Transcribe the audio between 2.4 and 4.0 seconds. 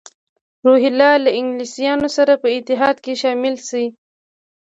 په اتحاد کې شامل شي.